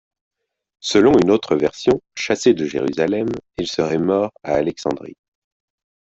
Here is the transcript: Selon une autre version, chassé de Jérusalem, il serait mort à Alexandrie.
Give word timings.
Selon 0.79 1.11
une 1.19 1.29
autre 1.29 1.55
version, 1.55 2.01
chassé 2.17 2.55
de 2.55 2.65
Jérusalem, 2.65 3.27
il 3.59 3.67
serait 3.67 3.99
mort 3.99 4.31
à 4.41 4.53
Alexandrie. 4.55 5.13